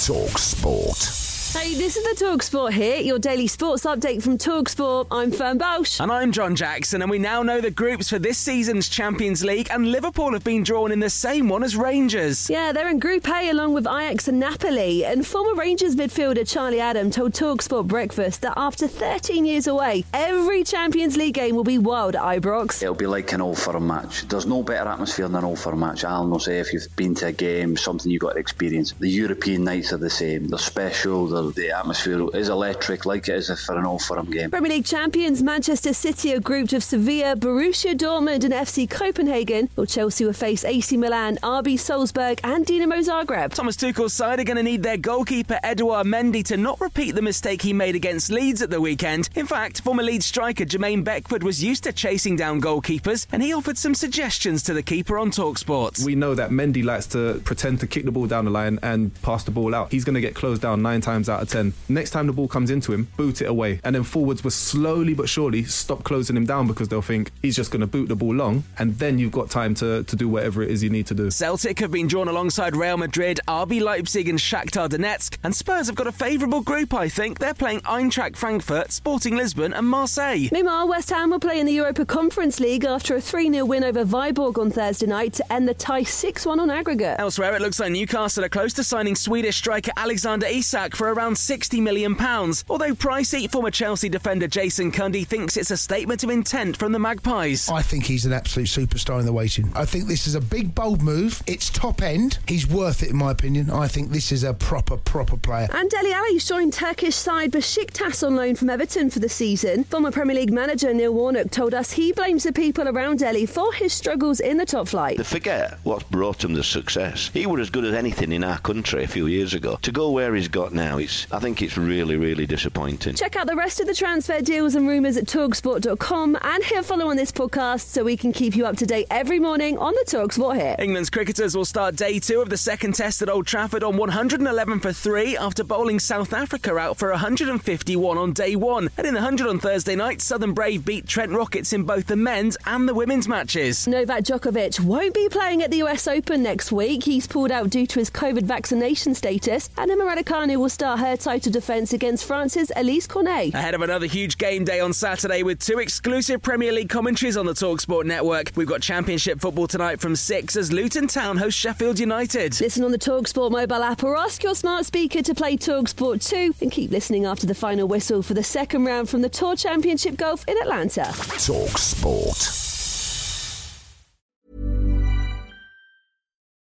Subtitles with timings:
[0.00, 1.39] Talk Sport.
[1.52, 5.08] Hey, this is the Talksport Hit, your daily sports update from Talksport.
[5.10, 5.98] I'm Fern Bausch.
[6.00, 9.66] And I'm John Jackson, and we now know the groups for this season's Champions League,
[9.72, 12.48] and Liverpool have been drawn in the same one as Rangers.
[12.48, 15.04] Yeah, they're in Group A along with Ajax and Napoli.
[15.04, 20.62] And former Rangers midfielder Charlie Adam told Talksport Breakfast that after 13 years away, every
[20.62, 22.80] Champions League game will be wild at Ibrox.
[22.80, 24.28] It'll be like an Old Firm match.
[24.28, 26.04] There's no better atmosphere than an Old Firm match.
[26.04, 28.92] I'll not say if you've been to a game, something you've got to experience.
[28.92, 30.46] The European nights are the same.
[30.46, 31.26] They're special.
[31.26, 34.50] They're the atmosphere is electric, like it is for an Old Firm game.
[34.50, 39.86] Premier League champions Manchester City are grouped with Sevilla, Borussia Dortmund, and FC Copenhagen, while
[39.86, 43.54] Chelsea will face AC Milan, RB Salzburg, and Dinamo Zagreb.
[43.54, 47.22] Thomas Tuchel's side are going to need their goalkeeper Edouard Mendy to not repeat the
[47.22, 49.30] mistake he made against Leeds at the weekend.
[49.34, 53.52] In fact, former Leeds striker Jermaine Beckford was used to chasing down goalkeepers, and he
[53.52, 56.04] offered some suggestions to the keeper on Talksport.
[56.04, 59.14] We know that Mendy likes to pretend to kick the ball down the line and
[59.22, 59.90] pass the ball out.
[59.90, 61.72] He's going to get closed down nine times out of ten.
[61.88, 63.80] Next time the ball comes into him, boot it away.
[63.84, 67.56] And then forwards will slowly but surely stop closing him down because they'll think he's
[67.56, 68.64] just going to boot the ball long.
[68.78, 71.30] And then you've got time to, to do whatever it is you need to do.
[71.30, 75.38] Celtic have been drawn alongside Real Madrid, RB Leipzig, and Shakhtar Donetsk.
[75.44, 77.38] And Spurs have got a favourable group, I think.
[77.38, 80.48] They're playing Eintracht Frankfurt, Sporting Lisbon, and Marseille.
[80.52, 83.84] Meanwhile, West Ham will play in the Europa Conference League after a 3 0 win
[83.84, 87.16] over Viborg on Thursday night to end the tie 6 1 on aggregate.
[87.18, 91.19] Elsewhere, it looks like Newcastle are close to signing Swedish striker Alexander Isak for around
[91.20, 92.16] £60 million.
[92.20, 96.98] Although pricey, former Chelsea defender Jason Cundy thinks it's a statement of intent from the
[96.98, 97.68] Magpies.
[97.68, 99.72] I think he's an absolute superstar in the waiting.
[99.74, 101.42] I think this is a big, bold move.
[101.46, 102.38] It's top end.
[102.46, 103.70] He's worth it, in my opinion.
[103.70, 105.68] I think this is a proper, proper player.
[105.72, 109.84] And Dele Alli joined Turkish side Besiktas on loan from Everton for the season.
[109.84, 113.72] Former Premier League manager Neil Warnock told us he blames the people around Dele for
[113.72, 115.16] his struggles in the top flight.
[115.16, 117.30] They forget what's brought him the success.
[117.32, 119.78] He was as good as anything in our country a few years ago.
[119.82, 123.14] To go where he's got now, it's I think it's really, really disappointing.
[123.14, 127.08] Check out the rest of the transfer deals and rumours at talksport.com and hit follow
[127.08, 130.04] on this podcast so we can keep you up to date every morning on the
[130.06, 130.80] Talksport hit.
[130.80, 134.80] England's cricketers will start day two of the second test at Old Trafford on 111
[134.80, 138.88] for three after bowling South Africa out for 151 on day one.
[138.96, 142.16] And in the 100 on Thursday night, Southern Brave beat Trent Rockets in both the
[142.16, 143.86] men's and the women's matches.
[143.86, 147.04] Novak Djokovic won't be playing at the US Open next week.
[147.04, 149.70] He's pulled out due to his COVID vaccination status.
[149.76, 153.54] And Emma Raducanu will start her title defence against France's Alizé Cornet.
[153.54, 157.46] Ahead of another huge game day on Saturday with two exclusive Premier League commentaries on
[157.46, 158.52] the Talksport network.
[158.54, 162.60] We've got Championship football tonight from 6 as Luton Town host Sheffield United.
[162.60, 166.54] Listen on the Talksport mobile app or ask your smart speaker to play Talksport 2
[166.60, 170.16] and keep listening after the final whistle for the second round from the Tour Championship
[170.16, 171.12] Golf in Atlanta.
[171.38, 172.66] Talk Sport.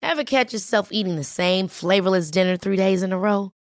[0.00, 3.52] Ever catch yourself eating the same flavorless dinner three days in a row?